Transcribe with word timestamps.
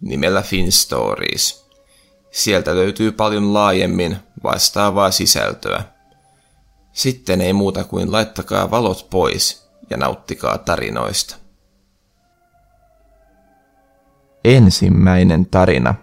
nimellä 0.00 0.42
FinStories. 0.42 1.68
Sieltä 2.30 2.74
löytyy 2.74 3.12
paljon 3.12 3.54
laajemmin 3.54 4.16
vastaavaa 4.42 5.10
sisältöä. 5.10 5.82
Sitten 6.92 7.40
ei 7.40 7.52
muuta 7.52 7.84
kuin 7.84 8.12
laittakaa 8.12 8.70
valot 8.70 9.06
pois 9.10 9.70
ja 9.90 9.96
nauttikaa 9.96 10.58
tarinoista. 10.58 11.36
Ensimmäinen 14.44 15.46
tarina. 15.46 15.94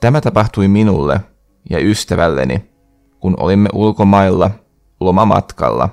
Tämä 0.00 0.20
tapahtui 0.20 0.68
minulle 0.68 1.20
ja 1.70 1.78
ystävälleni, 1.78 2.70
kun 3.20 3.34
olimme 3.40 3.68
ulkomailla 3.72 4.50
lomamatkalla. 5.00 5.88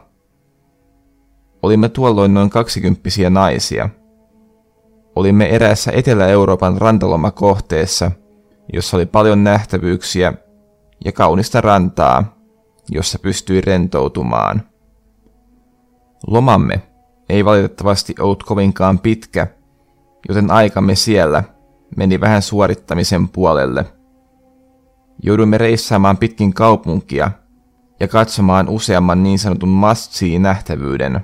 Olimme 1.64 1.90
tuolloin 1.90 2.34
noin 2.34 2.50
kaksikymppisiä 2.50 3.30
naisia. 3.30 3.90
Olimme 5.16 5.50
eräässä 5.50 5.92
Etelä-Euroopan 5.92 6.78
rantalomakohteessa, 6.78 8.12
jossa 8.74 8.98
oli 8.98 9.06
paljon 9.06 9.44
nähtävyyksiä 9.44 10.34
ja 11.06 11.12
kaunista 11.12 11.62
rantaa, 11.62 12.38
jossa 12.90 13.20
pystyi 13.20 13.62
rentoutumaan. 13.62 14.62
Lomamme 16.28 16.82
ei 17.30 17.46
valitettavasti 17.46 18.16
ollut 18.20 18.44
kovinkaan 18.44 19.00
pitkä, 19.00 19.48
joten 20.30 20.52
aikamme 20.52 20.96
siellä 20.96 21.44
meni 21.98 22.20
vähän 22.20 22.42
suorittamisen 22.42 23.30
puolelle. 23.30 23.86
Jouduimme 25.24 25.58
reissaamaan 25.58 26.18
pitkin 26.18 26.54
kaupunkia 26.54 27.32
ja 28.00 28.08
katsomaan 28.08 28.70
useamman 28.70 29.24
niin 29.24 29.40
sanotun 29.40 29.70
must 29.70 30.12
nähtävyyden 30.40 31.20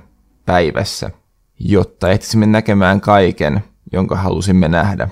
päivässä, 0.46 1.10
jotta 1.58 2.10
ehtisimme 2.10 2.46
näkemään 2.46 3.00
kaiken, 3.00 3.64
jonka 3.92 4.16
halusimme 4.16 4.68
nähdä. 4.68 5.08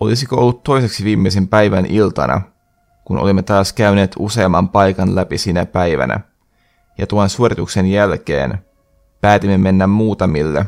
Olisiko 0.00 0.36
ollut 0.36 0.62
toiseksi 0.62 1.04
viimeisen 1.04 1.48
päivän 1.48 1.86
iltana, 1.86 2.40
kun 3.04 3.18
olimme 3.18 3.42
taas 3.42 3.72
käyneet 3.72 4.12
useamman 4.18 4.68
paikan 4.68 5.14
läpi 5.14 5.38
sinä 5.38 5.66
päivänä, 5.66 6.20
ja 6.98 7.06
tuon 7.06 7.30
suorituksen 7.30 7.86
jälkeen 7.86 8.58
päätimme 9.20 9.58
mennä 9.58 9.86
muutamille 9.86 10.66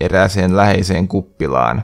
erääseen 0.00 0.56
läheiseen 0.56 1.08
kuppilaan. 1.08 1.82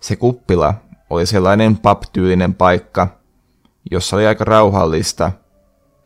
Se 0.00 0.16
kuppila 0.16 0.74
oli 1.10 1.26
sellainen 1.26 1.78
pub-tyylinen 1.78 2.54
paikka, 2.54 3.08
jossa 3.90 4.16
oli 4.16 4.26
aika 4.26 4.44
rauhallista 4.44 5.32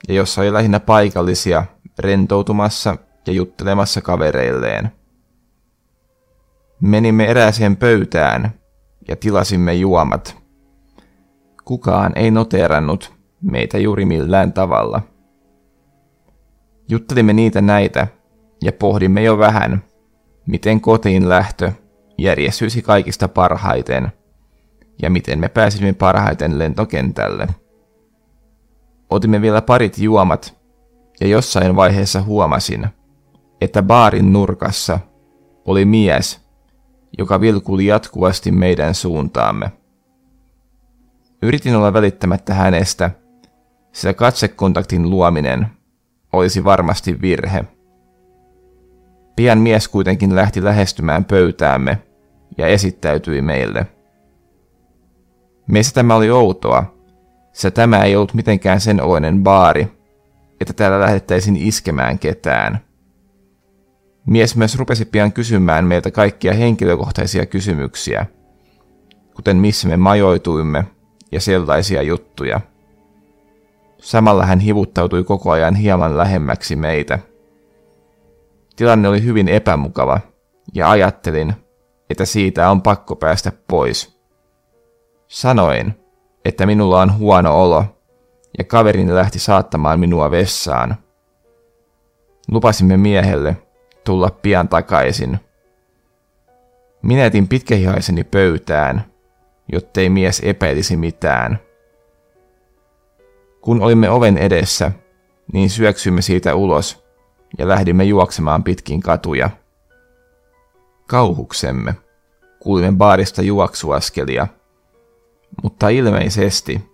ja 0.09 0.15
jossa 0.15 0.41
oli 0.41 0.53
lähinnä 0.53 0.81
paikallisia 0.81 1.65
rentoutumassa 1.99 2.97
ja 3.27 3.33
juttelemassa 3.33 4.01
kavereilleen. 4.01 4.93
Menimme 6.83 7.25
erääseen 7.25 7.77
pöytään 7.77 8.51
ja 9.09 9.17
tilasimme 9.17 9.75
juomat. 9.75 10.37
Kukaan 11.65 12.13
ei 12.15 12.31
noteerannut 12.31 13.13
meitä 13.43 13.79
juuri 13.79 14.05
millään 14.05 14.53
tavalla. 14.53 15.03
Juttelimme 16.89 17.33
niitä 17.33 17.61
näitä 17.61 18.07
ja 18.63 18.73
pohdimme 18.73 19.23
jo 19.23 19.39
vähän, 19.39 19.85
miten 20.47 20.81
kotiin 20.81 21.29
lähtö 21.29 21.73
järjestyisi 22.19 22.83
kaikista 22.83 23.29
parhaiten 23.29 24.13
ja 25.03 25.11
miten 25.11 25.39
me 25.39 25.49
pääsimme 25.49 25.93
parhaiten 25.93 26.59
lentokentälle. 26.59 27.47
Otimme 29.11 29.41
vielä 29.41 29.63
parit 29.63 29.99
juomat 29.99 30.59
ja 31.21 31.27
jossain 31.27 31.77
vaiheessa 31.77 32.23
huomasin, 32.23 32.87
että 33.61 33.83
baarin 33.83 34.33
nurkassa 34.33 34.99
oli 35.65 35.85
mies, 35.85 36.42
joka 37.19 37.41
vilkuli 37.41 37.87
jatkuvasti 37.87 38.51
meidän 38.51 38.95
suuntaamme. 38.95 39.73
Yritin 41.43 41.77
olla 41.77 41.93
välittämättä 41.93 42.55
hänestä, 42.55 43.11
sillä 43.93 44.15
katsekontaktin 44.15 45.11
luominen 45.11 45.67
olisi 46.33 46.65
varmasti 46.65 47.21
virhe. 47.21 47.65
Pian 49.37 49.59
mies 49.59 49.89
kuitenkin 49.89 50.37
lähti 50.37 50.65
lähestymään 50.65 51.25
pöytäämme 51.25 51.99
ja 52.59 52.67
esittäytyi 52.67 53.43
meille. 53.43 53.87
Meistä 55.67 55.95
tämä 55.95 56.15
oli 56.15 56.31
outoa, 56.31 56.95
sillä 57.53 57.71
tämä 57.71 58.05
ei 58.05 58.17
ollut 58.17 58.35
mitenkään 58.35 58.81
sen 58.81 59.03
oloinen 59.03 59.43
baari, 59.43 59.89
että 60.61 60.73
täällä 60.73 61.01
lähdettäisiin 61.01 61.57
iskemään 61.57 62.19
ketään. 62.19 62.81
Mies 64.27 64.57
myös 64.57 64.79
rupesi 64.79 65.05
pian 65.05 65.33
kysymään 65.33 65.85
meiltä 65.85 66.11
kaikkia 66.11 66.55
henkilökohtaisia 66.55 67.47
kysymyksiä, 67.47 68.27
kuten 69.35 69.57
missä 69.57 69.89
me 69.89 69.97
majoituimme 69.97 70.85
ja 71.33 71.41
sellaisia 71.41 72.03
juttuja. 72.03 72.61
Samalla 73.99 74.47
hän 74.47 74.61
hivuttautui 74.61 75.25
koko 75.25 75.51
ajan 75.51 75.75
hieman 75.75 76.19
lähemmäksi 76.19 76.77
meitä– 76.77 77.19
Tilanne 78.77 79.09
oli 79.09 79.25
hyvin 79.25 79.49
epämukava, 79.49 80.21
ja 80.75 80.91
ajattelin, 80.91 81.53
että 82.11 82.25
siitä 82.25 82.71
on 82.71 82.83
pakko 82.83 83.17
päästä 83.17 83.53
pois. 83.69 84.21
Sanoin, 85.29 85.95
että 86.45 86.67
minulla 86.67 87.01
on 87.01 87.19
huono 87.19 87.63
olo, 87.63 87.85
ja 88.59 88.65
kaverini 88.65 89.15
lähti 89.15 89.39
saattamaan 89.39 90.01
minua 90.01 90.31
vessaan. 90.31 90.97
Lupasimme 92.51 92.97
miehelle 92.97 93.57
tulla 94.05 94.31
pian 94.31 94.69
takaisin. 94.69 95.39
Minä 97.03 97.27
etin 97.27 97.49
pitkähihaiseni 97.49 98.25
pöytään, 98.25 99.05
jottei 99.73 100.09
mies 100.09 100.41
epäilisi 100.45 100.97
mitään. 100.97 101.59
Kun 103.61 103.83
olimme 103.83 104.11
oven 104.11 104.39
edessä, 104.39 104.93
niin 105.53 105.71
syöksymme 105.71 106.23
siitä 106.23 106.55
ulos 106.55 107.05
ja 107.59 107.69
lähdimme 107.69 108.05
juoksemaan 108.05 108.65
pitkin 108.65 109.01
katuja. 109.01 109.51
Kauhuksemme 111.07 111.95
kuulimme 112.61 112.97
baarista 112.97 113.43
juoksuaskelia, 113.43 114.47
mutta 115.63 115.89
ilmeisesti 115.89 116.91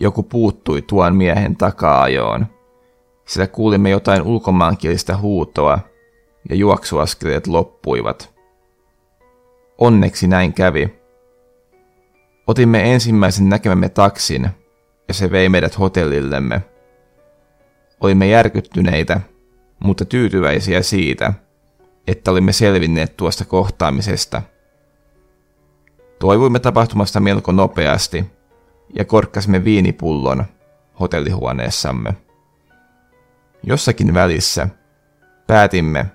joku 0.00 0.22
puuttui 0.22 0.82
tuon 0.82 1.16
miehen 1.16 1.56
takaajoon, 1.56 2.46
sillä 3.24 3.46
kuulimme 3.46 3.90
jotain 3.90 4.22
ulkomaankielistä 4.22 5.16
huutoa 5.16 5.78
ja 6.50 6.56
juoksuaskeleet 6.56 7.46
loppuivat. 7.46 8.34
Onneksi 9.78 10.26
näin 10.26 10.52
kävi. 10.52 10.94
Otimme 12.46 12.92
ensimmäisen 12.92 13.48
näkemämme 13.48 13.88
taksin 13.88 14.48
ja 15.08 15.14
se 15.14 15.30
vei 15.30 15.48
meidät 15.48 15.78
hotellillemme. 15.78 16.62
Olimme 18.00 18.26
järkyttyneitä 18.26 19.20
mutta 19.84 20.04
tyytyväisiä 20.04 20.82
siitä, 20.82 21.32
että 22.06 22.30
olimme 22.30 22.52
selvinneet 22.52 23.16
tuosta 23.16 23.44
kohtaamisesta. 23.44 24.42
Toivuimme 26.18 26.58
tapahtumasta 26.58 27.20
melko 27.20 27.52
nopeasti 27.52 28.24
ja 28.94 29.04
korkkasimme 29.04 29.64
viinipullon 29.64 30.44
hotellihuoneessamme. 31.00 32.14
Jossakin 33.62 34.14
välissä 34.14 34.68
päätimme, 35.46 36.06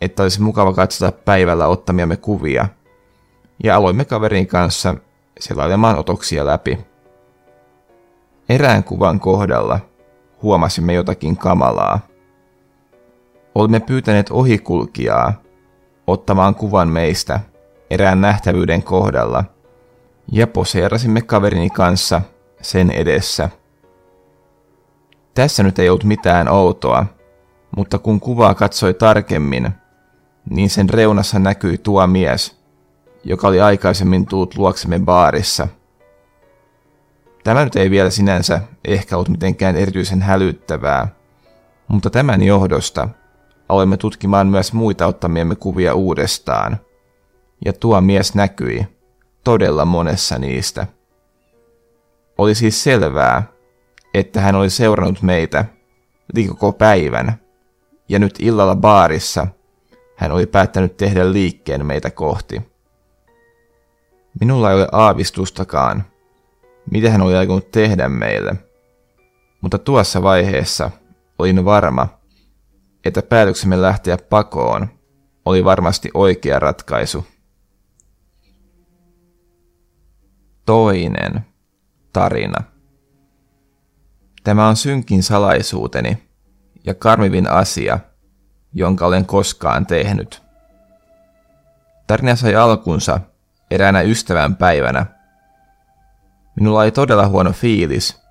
että 0.00 0.22
olisi 0.22 0.42
mukava 0.42 0.72
katsota 0.72 1.12
päivällä 1.12 1.66
ottamiamme 1.66 2.16
kuvia, 2.16 2.68
ja 3.64 3.76
aloimme 3.76 4.04
kaverin 4.04 4.46
kanssa 4.46 4.94
selailemaan 5.40 5.98
otoksia 5.98 6.46
läpi. 6.46 6.78
Erään 8.48 8.84
kuvan 8.84 9.20
kohdalla 9.20 9.80
huomasimme 10.42 10.92
jotakin 10.92 11.36
kamalaa. 11.36 12.00
Olimme 13.54 13.80
pyytäneet 13.80 14.30
ohikulkijaa 14.30 15.32
ottamaan 16.06 16.54
kuvan 16.54 16.88
meistä 16.88 17.40
erään 17.90 18.20
nähtävyyden 18.20 18.82
kohdalla 18.82 19.44
ja 20.32 20.46
poseerasimme 20.46 21.22
kaverini 21.22 21.70
kanssa 21.70 22.22
sen 22.62 22.90
edessä. 22.90 23.48
Tässä 25.34 25.62
nyt 25.62 25.78
ei 25.78 25.88
ollut 25.88 26.04
mitään 26.04 26.48
outoa, 26.48 27.06
mutta 27.76 27.98
kun 27.98 28.20
kuvaa 28.20 28.54
katsoi 28.54 28.94
tarkemmin, 28.94 29.70
niin 30.50 30.70
sen 30.70 30.90
reunassa 30.90 31.38
näkyi 31.38 31.78
tuo 31.78 32.06
mies, 32.06 32.58
joka 33.24 33.48
oli 33.48 33.60
aikaisemmin 33.60 34.26
tullut 34.26 34.56
luoksemme 34.56 34.98
baarissa. 34.98 35.68
Tämä 37.44 37.64
nyt 37.64 37.76
ei 37.76 37.90
vielä 37.90 38.10
sinänsä 38.10 38.60
ehkä 38.84 39.16
ollut 39.16 39.28
mitenkään 39.28 39.76
erityisen 39.76 40.22
hälyttävää, 40.22 41.08
mutta 41.88 42.10
tämän 42.10 42.42
johdosta 42.42 43.08
aloimme 43.68 43.96
tutkimaan 43.96 44.46
myös 44.46 44.72
muita 44.72 45.06
ottamiemme 45.06 45.56
kuvia 45.56 45.94
uudestaan. 45.94 46.76
Ja 47.64 47.72
tuo 47.72 48.00
mies 48.00 48.34
näkyi 48.34 48.86
todella 49.44 49.84
monessa 49.84 50.38
niistä. 50.38 50.86
Oli 52.38 52.54
siis 52.54 52.84
selvää, 52.84 53.42
että 54.14 54.40
hän 54.40 54.54
oli 54.54 54.70
seurannut 54.70 55.22
meitä 55.22 55.64
koko 56.48 56.72
päivän, 56.72 57.40
ja 58.08 58.18
nyt 58.18 58.34
illalla 58.38 58.76
baarissa 58.76 59.46
hän 60.18 60.32
oli 60.32 60.46
päättänyt 60.46 60.96
tehdä 60.96 61.32
liikkeen 61.32 61.86
meitä 61.86 62.10
kohti. 62.10 62.62
Minulla 64.40 64.70
ei 64.70 64.76
ole 64.76 64.88
aavistustakaan, 64.92 66.04
mitä 66.90 67.10
hän 67.10 67.22
oli 67.22 67.36
aikonut 67.36 67.70
tehdä 67.70 68.08
meille, 68.08 68.54
mutta 69.60 69.78
tuossa 69.78 70.22
vaiheessa 70.22 70.90
olin 71.38 71.64
varma, 71.64 72.08
että 73.04 73.22
päätöksemme 73.22 73.82
lähteä 73.82 74.16
pakoon 74.30 74.88
oli 75.44 75.64
varmasti 75.64 76.10
oikea 76.14 76.58
ratkaisu. 76.58 77.26
Toinen 80.66 81.40
tarina. 82.12 82.64
Tämä 84.44 84.68
on 84.68 84.76
synkin 84.76 85.22
salaisuuteni 85.22 86.22
ja 86.84 86.94
karmivin 86.94 87.50
asia, 87.50 87.98
jonka 88.78 89.06
olen 89.06 89.26
koskaan 89.26 89.86
tehnyt. 89.86 90.42
Tarina 92.06 92.36
sai 92.36 92.54
alkunsa 92.54 93.20
eräänä 93.70 94.00
ystävän 94.00 94.56
päivänä. 94.56 95.06
Minulla 96.56 96.80
oli 96.80 96.90
todella 96.90 97.28
huono 97.28 97.52
fiilis, 97.52 98.22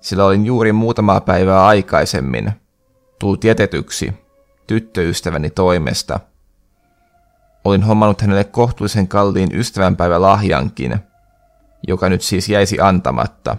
sillä 0.00 0.24
olin 0.24 0.46
juuri 0.46 0.72
muutamaa 0.72 1.20
päivää 1.20 1.66
aikaisemmin 1.66 2.52
tullut 3.18 3.44
jätetyksi 3.44 4.12
tyttöystäväni 4.66 5.50
toimesta. 5.50 6.20
Olin 7.64 7.82
hommannut 7.82 8.20
hänelle 8.20 8.44
kohtuullisen 8.44 9.08
kalliin 9.08 9.48
ystävänpäivälahjankin, 9.54 10.98
joka 11.88 12.08
nyt 12.08 12.22
siis 12.22 12.48
jäisi 12.48 12.80
antamatta. 12.80 13.56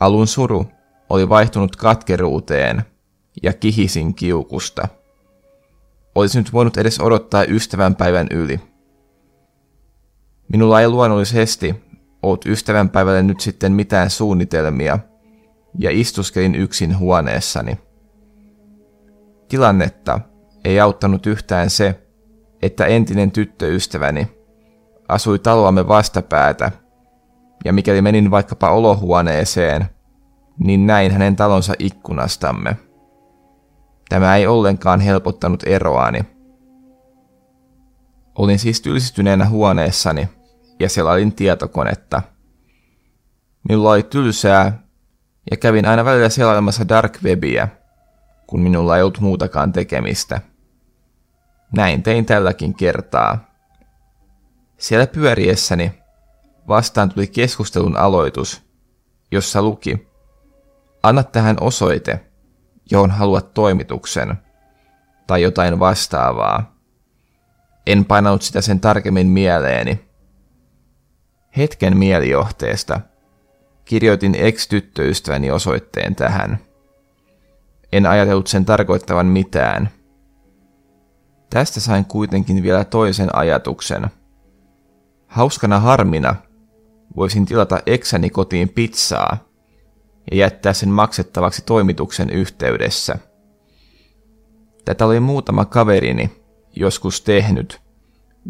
Alun 0.00 0.26
suru 0.26 0.66
oli 1.10 1.28
vaihtunut 1.28 1.76
katkeruuteen 1.76 2.84
ja 3.42 3.52
kihisin 3.52 4.14
kiukusta. 4.14 4.88
Olisi 6.14 6.38
nyt 6.38 6.52
voinut 6.52 6.76
edes 6.76 7.00
odottaa 7.00 7.44
ystävänpäivän 7.44 8.26
yli. 8.30 8.60
Minulla 10.48 10.80
ei 10.80 10.88
luonnollisesti 10.88 11.74
ollut 12.22 12.46
ystävänpäivälle 12.46 13.22
nyt 13.22 13.40
sitten 13.40 13.72
mitään 13.72 14.10
suunnitelmia, 14.10 14.98
ja 15.78 15.90
istuskelin 15.90 16.54
yksin 16.54 16.98
huoneessani. 16.98 17.78
Tilannetta 19.48 20.20
ei 20.64 20.80
auttanut 20.80 21.26
yhtään 21.26 21.70
se, 21.70 22.02
että 22.62 22.86
entinen 22.86 23.30
tyttöystäväni 23.30 24.28
asui 25.08 25.38
taloamme 25.38 25.88
vastapäätä, 25.88 26.70
ja 27.64 27.72
mikäli 27.72 28.02
menin 28.02 28.30
vaikkapa 28.30 28.70
olohuoneeseen, 28.70 29.86
niin 30.58 30.86
näin 30.86 31.12
hänen 31.12 31.36
talonsa 31.36 31.74
ikkunastamme. 31.78 32.76
Tämä 34.12 34.36
ei 34.36 34.46
ollenkaan 34.46 35.00
helpottanut 35.00 35.62
eroani. 35.66 36.20
Olin 38.34 38.58
siis 38.58 38.80
tylsistyneenä 38.80 39.48
huoneessani 39.48 40.28
ja 40.80 40.88
selailin 40.88 41.32
tietokonetta. 41.32 42.22
Minulla 43.68 43.90
oli 43.90 44.02
tylsää 44.02 44.82
ja 45.50 45.56
kävin 45.56 45.86
aina 45.86 46.04
välillä 46.04 46.28
selailemassa 46.28 46.88
dark 46.88 47.18
webia, 47.22 47.68
kun 48.46 48.60
minulla 48.60 48.96
ei 48.96 49.02
ollut 49.02 49.20
muutakaan 49.20 49.72
tekemistä. 49.72 50.40
Näin 51.76 52.02
tein 52.02 52.26
tälläkin 52.26 52.74
kertaa. 52.74 53.38
Siellä 54.78 55.06
pyöriessäni 55.06 55.92
vastaan 56.68 57.08
tuli 57.08 57.26
keskustelun 57.26 57.96
aloitus, 57.96 58.62
jossa 59.30 59.62
luki, 59.62 60.08
anna 61.02 61.22
tähän 61.22 61.56
osoite, 61.60 62.31
johon 62.90 63.10
haluat 63.10 63.54
toimituksen, 63.54 64.36
tai 65.26 65.42
jotain 65.42 65.78
vastaavaa. 65.78 66.76
En 67.86 68.04
painanut 68.04 68.42
sitä 68.42 68.60
sen 68.60 68.80
tarkemmin 68.80 69.26
mieleeni. 69.26 70.00
Hetken 71.56 71.96
mielijohteesta 71.96 73.00
kirjoitin 73.84 74.34
ex-tyttöystäväni 74.34 75.50
osoitteen 75.50 76.14
tähän. 76.14 76.58
En 77.92 78.06
ajatellut 78.06 78.46
sen 78.46 78.64
tarkoittavan 78.64 79.26
mitään. 79.26 79.88
Tästä 81.50 81.80
sain 81.80 82.04
kuitenkin 82.04 82.62
vielä 82.62 82.84
toisen 82.84 83.36
ajatuksen. 83.36 84.06
Hauskana 85.26 85.80
harmina 85.80 86.34
voisin 87.16 87.46
tilata 87.46 87.80
eksäni 87.86 88.30
kotiin 88.30 88.68
pizzaa– 88.68 89.36
ja 90.30 90.36
jättää 90.36 90.72
sen 90.72 90.88
maksettavaksi 90.88 91.62
toimituksen 91.66 92.30
yhteydessä. 92.30 93.18
Tätä 94.84 95.06
oli 95.06 95.20
muutama 95.20 95.64
kaverini 95.64 96.30
joskus 96.76 97.20
tehnyt, 97.20 97.82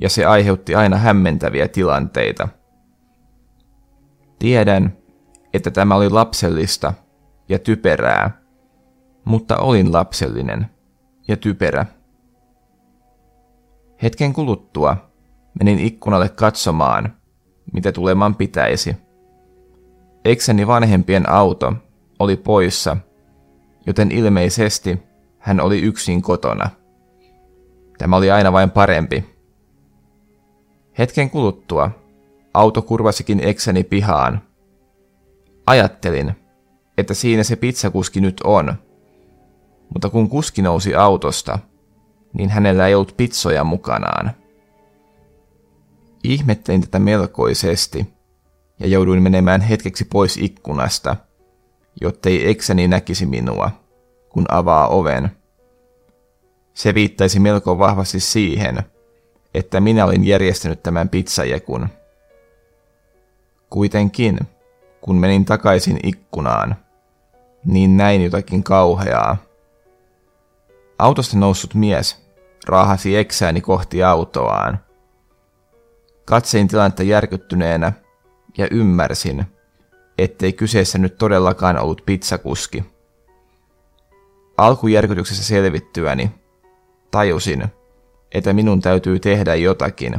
ja 0.00 0.08
se 0.08 0.24
aiheutti 0.24 0.74
aina 0.74 0.96
hämmentäviä 0.96 1.68
tilanteita. 1.68 2.48
Tiedän, 4.38 4.96
että 5.54 5.70
tämä 5.70 5.94
oli 5.94 6.10
lapsellista 6.10 6.94
ja 7.48 7.58
typerää, 7.58 8.42
mutta 9.24 9.56
olin 9.56 9.92
lapsellinen 9.92 10.66
ja 11.28 11.36
typerä. 11.36 11.86
Hetken 14.02 14.32
kuluttua 14.32 14.96
menin 15.58 15.78
ikkunalle 15.78 16.28
katsomaan, 16.28 17.16
mitä 17.72 17.92
tuleman 17.92 18.34
pitäisi– 18.34 18.96
Ekseni 20.24 20.66
vanhempien 20.66 21.28
auto 21.28 21.72
oli 22.18 22.36
poissa, 22.36 22.96
joten 23.86 24.12
ilmeisesti 24.12 24.98
hän 25.38 25.60
oli 25.60 25.80
yksin 25.80 26.22
kotona. 26.22 26.70
Tämä 27.98 28.16
oli 28.16 28.30
aina 28.30 28.52
vain 28.52 28.70
parempi. 28.70 29.24
Hetken 30.98 31.30
kuluttua 31.30 31.90
auto 32.54 32.82
kurvasikin 32.82 33.40
ekseni 33.40 33.84
pihaan. 33.84 34.42
Ajattelin, 35.66 36.32
että 36.98 37.14
siinä 37.14 37.42
se 37.42 37.56
pizzakuski 37.56 38.20
nyt 38.20 38.40
on, 38.44 38.74
mutta 39.92 40.08
kun 40.08 40.28
kuski 40.28 40.62
nousi 40.62 40.94
autosta, 40.94 41.58
niin 42.32 42.50
hänellä 42.50 42.86
ei 42.86 42.94
ollut 42.94 43.16
pizzoja 43.16 43.64
mukanaan. 43.64 44.30
Ihmettelin 46.24 46.80
tätä 46.80 46.98
melkoisesti– 46.98 48.06
ja 48.78 48.86
jouduin 48.86 49.22
menemään 49.22 49.60
hetkeksi 49.60 50.04
pois 50.04 50.36
ikkunasta, 50.36 51.16
jottei 52.00 52.50
eksäni 52.50 52.88
näkisi 52.88 53.26
minua, 53.26 53.70
kun 54.28 54.44
avaa 54.48 54.88
oven. 54.88 55.30
Se 56.74 56.94
viittaisi 56.94 57.40
melko 57.40 57.78
vahvasti 57.78 58.20
siihen, 58.20 58.82
että 59.54 59.80
minä 59.80 60.04
olin 60.04 60.26
järjestänyt 60.26 60.82
tämän 60.82 61.08
pizzajekun. 61.08 61.88
Kuitenkin, 63.70 64.38
kun 65.00 65.16
menin 65.16 65.44
takaisin 65.44 65.98
ikkunaan, 66.02 66.76
niin 67.64 67.96
näin 67.96 68.24
jotakin 68.24 68.62
kauheaa. 68.62 69.36
Autosta 70.98 71.38
noussut 71.38 71.74
mies 71.74 72.22
raahasi 72.66 73.16
eksääni 73.16 73.60
kohti 73.60 74.02
autoaan. 74.02 74.78
Katsein 76.24 76.68
tilannetta 76.68 77.02
järkyttyneenä 77.02 77.92
ja 78.58 78.68
ymmärsin, 78.70 79.44
ettei 80.18 80.52
kyseessä 80.52 80.98
nyt 80.98 81.18
todellakaan 81.18 81.78
ollut 81.78 82.02
pizzakuski. 82.06 82.84
Alkujärkytyksessä 84.58 85.44
selvittyäni 85.44 86.30
tajusin, 87.10 87.64
että 88.32 88.52
minun 88.52 88.80
täytyy 88.80 89.20
tehdä 89.20 89.54
jotakin, 89.54 90.18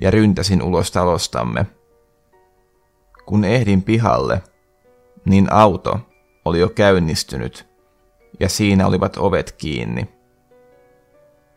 ja 0.00 0.10
ryntäsin 0.10 0.62
ulos 0.62 0.90
talostamme. 0.90 1.66
Kun 3.26 3.44
ehdin 3.44 3.82
pihalle, 3.82 4.42
niin 5.24 5.52
auto 5.52 6.00
oli 6.44 6.60
jo 6.60 6.68
käynnistynyt, 6.68 7.68
ja 8.40 8.48
siinä 8.48 8.86
olivat 8.86 9.16
ovet 9.16 9.52
kiinni. 9.52 10.08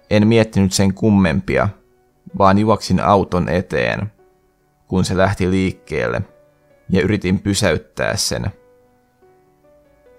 En 0.10 0.28
miettinyt 0.28 0.74
sen 0.74 0.94
kummempia, 0.94 1.70
vaan 2.38 2.58
juoksin 2.58 3.00
auton 3.00 3.50
eteen– 3.50 4.12
kun 4.94 5.06
se 5.06 5.18
lähti 5.18 5.52
liikkeelle, 5.52 6.22
ja 6.90 7.02
yritin 7.02 7.40
pysäyttää 7.40 8.16
sen. 8.16 8.52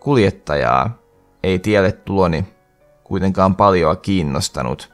Kuljettajaa 0.00 0.98
ei 1.42 1.58
tielle 1.58 1.92
tuloni 1.92 2.44
kuitenkaan 3.04 3.56
paljoa 3.56 3.96
kiinnostanut, 3.96 4.92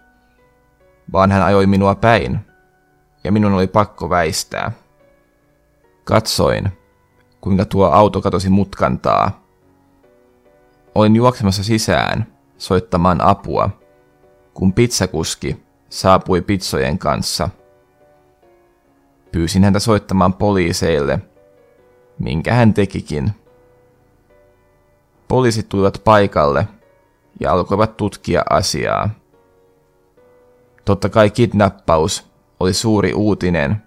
vaan 1.12 1.30
hän 1.30 1.42
ajoi 1.42 1.66
minua 1.66 1.94
päin 1.94 2.40
ja 3.24 3.32
minun 3.32 3.52
oli 3.52 3.66
pakko 3.66 4.10
väistää. 4.10 4.72
Katsoin, 6.04 6.68
kuinka 7.40 7.64
tuo 7.64 7.86
auto 7.86 8.20
katosi 8.20 8.50
mutkantaa. 8.50 9.44
Olin 10.94 11.16
juoksemassa 11.16 11.64
sisään 11.64 12.26
soittamaan 12.58 13.20
apua, 13.20 13.70
kun 14.54 14.72
pizzakuski 14.72 15.62
saapui 15.88 16.40
pizzojen 16.40 16.98
kanssa. 16.98 17.48
Pyysin 19.32 19.64
häntä 19.64 19.78
soittamaan 19.78 20.34
poliiseille, 20.34 21.18
minkä 22.18 22.54
hän 22.54 22.74
tekikin. 22.74 23.30
Poliisit 25.28 25.68
tulivat 25.68 26.00
paikalle 26.04 26.68
ja 27.40 27.52
alkoivat 27.52 27.96
tutkia 27.96 28.42
asiaa. 28.50 29.10
Totta 30.84 31.08
kai 31.08 31.30
kidnappaus 31.30 32.30
oli 32.60 32.72
suuri 32.72 33.14
uutinen 33.14 33.82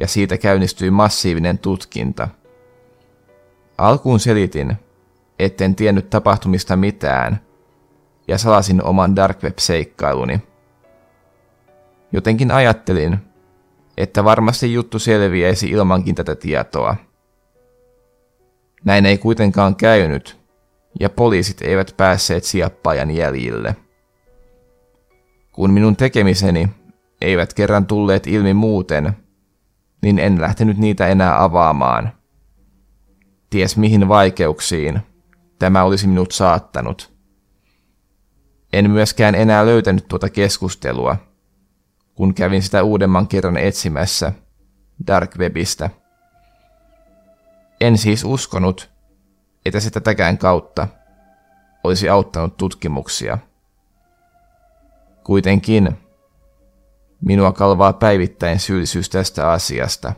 ja 0.00 0.06
siitä 0.06 0.38
käynnistyi 0.38 0.90
massiivinen 0.90 1.58
tutkinta. 1.58 2.28
Alkuun 3.78 4.20
selitin, 4.20 4.76
etten 5.38 5.74
tiennyt 5.74 6.10
tapahtumista 6.10 6.76
mitään 6.76 7.40
ja 8.28 8.38
salasin 8.38 8.84
oman 8.84 9.16
dark 9.16 9.42
web-seikkailuni. 9.42 10.42
Jotenkin 12.12 12.50
ajattelin, 12.50 13.18
että 13.96 14.24
varmasti 14.24 14.72
juttu 14.72 14.98
selviäisi 14.98 15.70
ilmankin 15.70 16.14
tätä 16.14 16.34
tietoa. 16.34 16.96
Näin 18.84 19.06
ei 19.06 19.18
kuitenkaan 19.18 19.76
käynyt, 19.76 20.40
ja 21.00 21.10
poliisit 21.10 21.62
eivät 21.62 21.94
päässeet 21.96 22.44
siappaajan 22.44 23.10
jäljille. 23.10 23.76
Kun 25.52 25.70
minun 25.70 25.96
tekemiseni 25.96 26.68
eivät 27.20 27.54
kerran 27.54 27.86
tulleet 27.86 28.26
ilmi 28.26 28.54
muuten, 28.54 29.12
niin 30.02 30.18
en 30.18 30.40
lähtenyt 30.40 30.78
niitä 30.78 31.06
enää 31.06 31.42
avaamaan. 31.44 32.12
Ties 33.50 33.76
mihin 33.76 34.08
vaikeuksiin 34.08 35.00
tämä 35.58 35.84
olisi 35.84 36.06
minut 36.06 36.32
saattanut. 36.32 37.16
En 38.72 38.90
myöskään 38.90 39.34
enää 39.34 39.66
löytänyt 39.66 40.08
tuota 40.08 40.28
keskustelua, 40.28 41.16
kun 42.16 42.34
kävin 42.34 42.62
sitä 42.62 42.82
uudemman 42.82 43.28
kerran 43.28 43.56
etsimässä 43.56 44.32
Dark 45.06 45.36
Webistä. 45.38 45.90
En 47.80 47.98
siis 47.98 48.24
uskonut, 48.24 48.90
että 49.64 49.80
se 49.80 49.90
tätäkään 49.90 50.38
kautta 50.38 50.88
olisi 51.84 52.08
auttanut 52.08 52.56
tutkimuksia. 52.56 53.38
Kuitenkin 55.24 55.98
minua 57.20 57.52
kalvaa 57.52 57.92
päivittäin 57.92 58.58
syyllisyys 58.58 59.10
tästä 59.10 59.50
asiasta, 59.50 60.12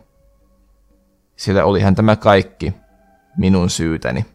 sillä 1.36 1.64
olihan 1.64 1.94
tämä 1.94 2.16
kaikki 2.16 2.74
minun 3.36 3.70
syytäni. 3.70 4.26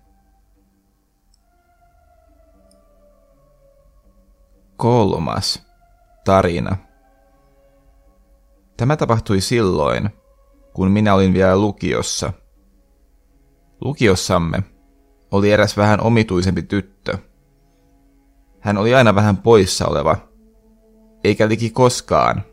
Kolmas 4.78 5.68
tarina. 6.26 6.78
Tämä 8.84 8.98
tapahtui 8.98 9.42
silloin, 9.42 10.10
kun 10.74 10.92
minä 10.92 11.14
olin 11.14 11.34
vielä 11.34 11.58
lukiossa. 11.58 12.34
Lukiossamme 13.82 14.64
oli 15.32 15.52
eräs 15.52 15.78
vähän 15.78 16.02
omituisempi 16.02 16.62
tyttö. 16.62 17.18
Hän 18.60 18.78
oli 18.78 18.96
aina 18.96 19.16
vähän 19.16 19.38
poissa 19.38 19.88
oleva, 19.88 20.18
eikä 21.24 21.50
liki 21.50 21.70
koskaan 21.70 22.44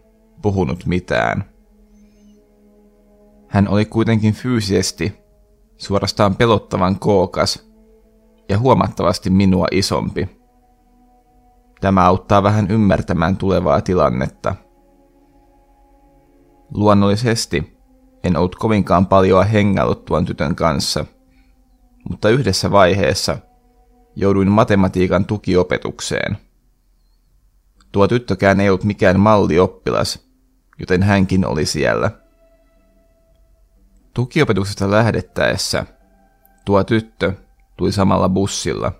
puhunut 0.42 0.86
mitään. 0.86 1.44
Hän 3.48 3.68
oli 3.68 3.84
kuitenkin 3.84 4.34
fyysisesti 4.34 5.14
suorastaan 5.76 6.36
pelottavan 6.36 6.98
kookas 6.98 7.70
ja 8.48 8.58
huomattavasti 8.58 9.30
minua 9.30 9.66
isompi. 9.70 10.28
Tämä 11.80 12.06
auttaa 12.06 12.42
vähän 12.42 12.70
ymmärtämään 12.70 13.36
tulevaa 13.36 13.80
tilannetta. 13.80 14.54
Luonnollisesti 16.74 17.78
en 18.24 18.36
ollut 18.36 18.54
kovinkaan 18.54 19.06
paljon 19.06 19.46
hengaillut 19.46 20.04
tuon 20.04 20.24
tytön 20.24 20.54
kanssa, 20.54 21.04
mutta 22.10 22.28
yhdessä 22.28 22.70
vaiheessa 22.70 23.38
jouduin 24.16 24.50
matematiikan 24.50 25.24
tukiopetukseen. 25.24 26.38
Tuo 27.92 28.08
tyttökään 28.08 28.60
ei 28.60 28.68
ollut 28.68 28.84
mikään 28.84 29.20
mallioppilas, 29.20 30.26
joten 30.78 31.02
hänkin 31.02 31.46
oli 31.46 31.66
siellä. 31.66 32.10
Tukiopetuksesta 34.14 34.90
lähdettäessä 34.90 35.86
tuo 36.64 36.84
tyttö 36.84 37.32
tuli 37.76 37.92
samalla 37.92 38.28
bussilla. 38.28 38.92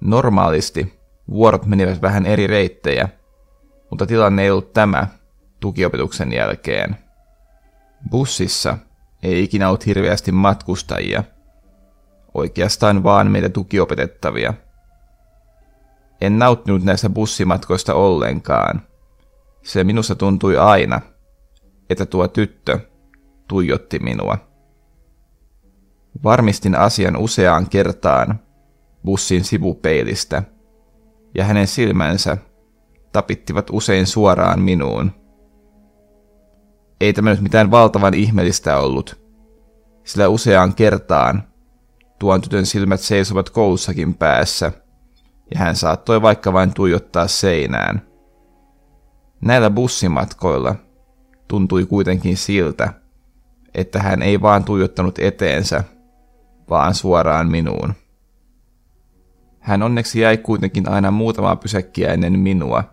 Normaalisti 0.00 1.00
vuorot 1.30 1.66
menivät 1.66 2.02
vähän 2.02 2.26
eri 2.26 2.46
reittejä, 2.46 3.08
mutta 3.90 4.06
tilanne 4.06 4.42
ei 4.42 4.50
ollut 4.50 4.72
tämä 4.72 5.06
tukiopetuksen 5.62 6.32
jälkeen. 6.32 6.96
Bussissa 8.10 8.78
ei 9.22 9.44
ikinä 9.44 9.68
ollut 9.68 9.86
hirveästi 9.86 10.32
matkustajia, 10.32 11.24
oikeastaan 12.34 13.02
vaan 13.02 13.30
meitä 13.30 13.48
tukiopetettavia. 13.48 14.54
En 16.20 16.38
nauttinut 16.38 16.84
näistä 16.84 17.10
bussimatkoista 17.10 17.94
ollenkaan, 17.94 18.82
se 19.62 19.84
minusta 19.84 20.14
tuntui 20.14 20.56
aina, 20.56 21.00
että 21.90 22.06
tuo 22.06 22.28
tyttö 22.28 22.78
tuijotti 23.48 23.98
minua. 23.98 24.38
Varmistin 26.24 26.74
asian 26.74 27.16
useaan 27.16 27.68
kertaan 27.68 28.40
bussin 29.04 29.44
sivupeilistä, 29.44 30.42
ja 31.34 31.44
hänen 31.44 31.66
silmänsä 31.66 32.36
tapittivat 33.12 33.70
usein 33.70 34.06
suoraan 34.06 34.60
minuun. 34.60 35.21
Ei 37.02 37.12
tämä 37.12 37.30
nyt 37.30 37.40
mitään 37.40 37.70
valtavan 37.70 38.14
ihmeellistä 38.14 38.78
ollut, 38.78 39.22
sillä 40.04 40.28
useaan 40.28 40.74
kertaan 40.74 41.42
tuon 42.18 42.40
tytön 42.40 42.66
silmät 42.66 43.00
seisovat 43.00 43.50
koulussakin 43.50 44.14
päässä, 44.14 44.72
ja 45.54 45.58
hän 45.58 45.76
saattoi 45.76 46.22
vaikka 46.22 46.52
vain 46.52 46.74
tuijottaa 46.74 47.28
seinään. 47.28 48.02
Näillä 49.40 49.70
bussimatkoilla 49.70 50.74
tuntui 51.48 51.86
kuitenkin 51.86 52.36
siltä, 52.36 52.92
että 53.74 54.02
hän 54.02 54.22
ei 54.22 54.40
vaan 54.42 54.64
tuijottanut 54.64 55.18
eteensä, 55.18 55.84
vaan 56.70 56.94
suoraan 56.94 57.50
minuun. 57.50 57.94
Hän 59.60 59.82
onneksi 59.82 60.20
jäi 60.20 60.36
kuitenkin 60.36 60.88
aina 60.88 61.10
muutamaa 61.10 61.56
pysäkkiä 61.56 62.12
ennen 62.12 62.38
minua, 62.38 62.84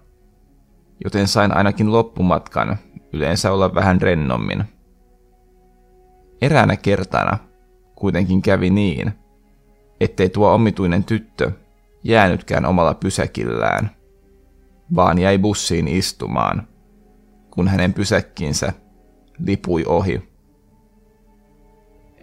joten 1.03 1.27
sain 1.27 1.57
ainakin 1.57 1.91
loppumatkan 1.91 2.77
yleensä 3.13 3.51
olla 3.51 3.75
vähän 3.75 4.01
rennommin. 4.01 4.63
Eräänä 6.41 6.75
kertana 6.75 7.37
kuitenkin 7.95 8.41
kävi 8.41 8.69
niin, 8.69 9.13
ettei 9.99 10.29
tuo 10.29 10.53
omituinen 10.53 11.03
tyttö 11.03 11.51
jäänytkään 12.03 12.65
omalla 12.65 12.93
pysäkillään, 12.93 13.89
vaan 14.95 15.19
jäi 15.19 15.37
bussiin 15.37 15.87
istumaan, 15.87 16.67
kun 17.51 17.67
hänen 17.67 17.93
pysäkkinsä 17.93 18.73
lipui 19.45 19.83
ohi. 19.87 20.29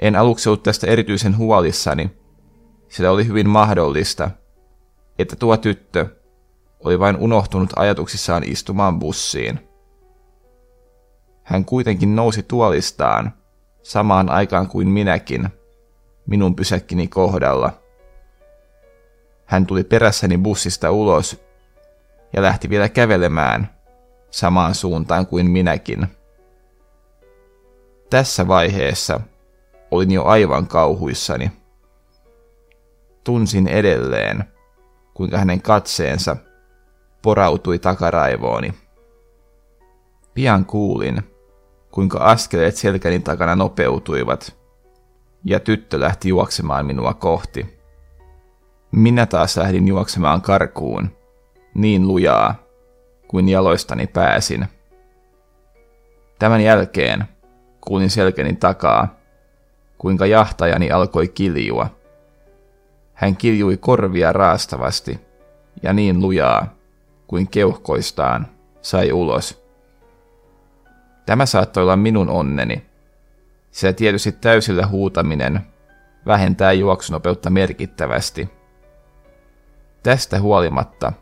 En 0.02 0.16
aluksi 0.16 0.49
ollut 0.49 0.62
tästä 0.62 0.87
erityisen 0.87 1.37
huolissani, 1.37 2.11
sillä 2.88 3.11
oli 3.11 3.26
hyvin 3.26 3.49
mahdollista, 3.49 4.31
että 5.19 5.37
tuo 5.37 5.57
tyttö 5.57 6.07
oli 6.85 6.99
vain 6.99 7.16
unohtunut 7.16 7.71
ajatuksissaan 7.76 8.43
istumaan 8.45 8.99
bussiin. 8.99 9.65
Hän 11.47 11.65
kuitenkin 11.65 12.17
nousi 12.17 12.43
tuolistaan 12.43 13.33
samaan 13.83 14.29
aikaan 14.29 14.69
kuin 14.69 14.88
minäkin, 14.88 15.49
minun 16.26 16.57
pysäkkini 16.57 17.09
kohdalla. 17.09 17.73
Hän 19.45 19.67
tuli 19.67 19.85
perässäni 19.85 20.38
bussista 20.38 20.91
ulos 20.91 21.41
ja 22.33 22.43
lähti 22.43 22.71
vielä 22.71 22.88
kävelemään 22.88 23.71
samaan 24.31 24.75
suuntaan 24.75 25.26
kuin 25.26 25.50
minäkin. 25.50 26.07
Tässä 28.11 28.49
vaiheessa 28.49 29.21
olin 29.91 30.11
jo 30.11 30.25
aivan 30.25 30.67
kauhuissani. 30.67 31.53
Tunsin 33.25 33.69
edelleen, 33.69 34.45
kuinka 35.15 35.38
hänen 35.38 35.62
katseensa 35.62 36.37
porautui 37.23 37.79
takaraivooni. 37.79 38.75
Pian 40.35 40.65
kuulin, 40.65 41.36
kuinka 41.97 42.19
askeleet 42.19 42.76
selkäni 42.76 43.21
takana 43.21 43.57
nopeutuivat, 43.57 44.57
ja 45.45 45.61
tyttö 45.61 46.00
lähti 46.00 46.29
juoksemaan 46.29 46.87
minua 46.87 47.15
kohti. 47.15 47.79
Minä 48.93 49.26
taas 49.26 49.57
lähdin 49.57 49.88
juoksemaan 49.88 50.43
karkuun, 50.43 51.11
niin 51.75 52.09
lujaa 52.09 52.55
kuin 53.29 53.49
jaloistani 53.49 54.07
pääsin. 54.07 54.67
Tämän 56.38 56.61
jälkeen 56.61 57.25
kuulin 57.81 58.11
selkeni 58.11 58.57
takaa, 58.57 59.17
kuinka 59.99 60.26
jahtajani 60.26 60.91
alkoi 60.91 61.29
kiljua. 61.29 61.91
Hän 63.15 63.37
kiljui 63.37 63.76
korvia 63.76 64.33
raastavasti 64.33 65.21
ja 65.83 65.93
niin 65.93 66.21
lujaa 66.21 66.75
kuin 67.26 67.49
keuhkoistaan 67.49 68.47
sai 68.83 69.12
ulos. 69.12 69.65
Tämä 71.26 71.47
saattoi 71.47 71.83
olla 71.83 71.97
minun 71.97 72.28
onneni, 72.28 72.87
sillä 73.71 73.92
tietysti 73.92 74.33
täysillä 74.33 74.87
huutaminen 74.87 75.61
vähentää 76.26 76.73
juoksunopeutta 76.73 77.50
merkittävästi. 77.50 78.50
Tästä 80.02 80.40
huolimatta 80.40 81.12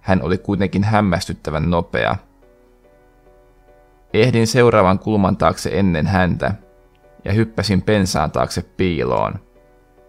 hän 0.00 0.22
oli 0.22 0.38
kuitenkin 0.38 0.84
hämmästyttävän 0.84 1.70
nopea. 1.70 2.16
Ehdin 4.14 4.46
seuraavan 4.46 4.98
kulman 4.98 5.36
taakse 5.36 5.70
ennen 5.72 6.06
häntä 6.06 6.54
ja 7.24 7.32
hyppäsin 7.32 7.82
pensaan 7.82 8.30
taakse 8.30 8.62
piiloon, 8.62 9.34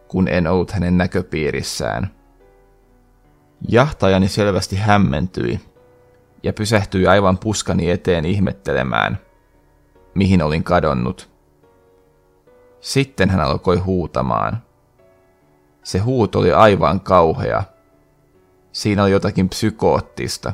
kun 0.08 0.28
en 0.28 0.48
ollut 0.48 0.72
hänen 0.72 0.98
näköpiirissään. 0.98 2.12
Jahtajani 3.68 4.28
selvästi 4.28 4.76
hämmentyi 4.76 5.60
ja 6.44 6.54
pysähtyi 6.54 7.08
aivan 7.08 7.38
puskani 7.38 7.92
eteen 7.92 8.26
ihmettelemään, 8.26 9.18
mihin 10.14 10.44
olin 10.44 10.64
kadonnut. 10.64 11.30
Sitten 12.80 13.30
hän 13.30 13.42
alkoi 13.42 13.78
huutamaan. 13.78 14.64
Se 15.84 16.00
huuto 16.00 16.40
oli 16.40 16.52
aivan 16.52 17.00
kauhea. 17.00 17.64
Siinä 18.72 19.04
oli 19.04 19.12
jotakin 19.12 19.50
psykoottista. 19.50 20.54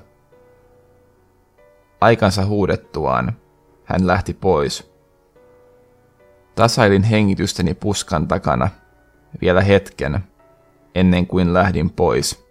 Aikansa 2.01 2.45
huudettuaan 2.45 3.37
hän 3.83 4.07
lähti 4.07 4.33
pois. 4.33 4.91
Tasailin 6.55 7.03
hengitystäni 7.03 7.73
puskan 7.73 8.27
takana 8.27 8.69
vielä 9.41 9.61
hetken 9.61 10.19
ennen 10.95 11.27
kuin 11.27 11.53
lähdin 11.53 11.89
pois. 11.89 12.47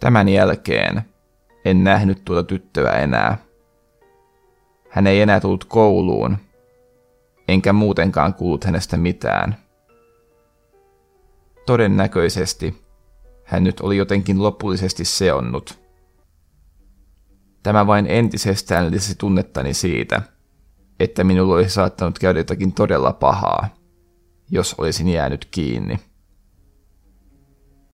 Tämän 0.00 0.28
jälkeen 0.28 1.13
en 1.64 1.84
nähnyt 1.84 2.24
tuota 2.24 2.44
tyttöä 2.44 2.92
enää. 2.92 3.38
Hän 4.90 5.06
ei 5.06 5.20
enää 5.20 5.40
tullut 5.40 5.64
kouluun, 5.64 6.36
enkä 7.48 7.72
muutenkaan 7.72 8.34
kuullut 8.34 8.64
hänestä 8.64 8.96
mitään. 8.96 9.56
Todennäköisesti 11.66 12.84
hän 13.44 13.64
nyt 13.64 13.80
oli 13.80 13.96
jotenkin 13.96 14.42
lopullisesti 14.42 15.04
seonnut. 15.04 15.84
Tämä 17.62 17.86
vain 17.86 18.06
entisestään 18.06 18.90
lisäsi 18.90 19.14
tunnettani 19.18 19.74
siitä, 19.74 20.22
että 21.00 21.24
minulla 21.24 21.54
olisi 21.54 21.70
saattanut 21.70 22.18
käydä 22.18 22.40
jotakin 22.40 22.72
todella 22.72 23.12
pahaa, 23.12 23.68
jos 24.50 24.74
olisin 24.78 25.08
jäänyt 25.08 25.48
kiinni. 25.50 26.00